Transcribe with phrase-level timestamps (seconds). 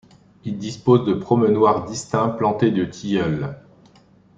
[0.45, 3.59] Ils disposent de promenoirs distincts, plantés de tilleuls.